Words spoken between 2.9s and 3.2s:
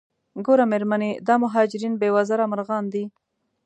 دي.